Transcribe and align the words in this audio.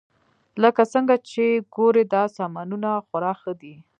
لکه 0.63 0.83
څنګه 0.93 1.15
چې 1.29 1.45
ګورئ 1.75 2.03
دا 2.13 2.23
سامانونه 2.37 2.89
خورا 3.07 3.33
ښه 3.41 3.53
دي 3.61 3.75